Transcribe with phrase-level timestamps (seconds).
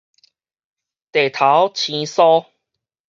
[0.03, 0.03] 地
[1.29, 2.45] 頭生疏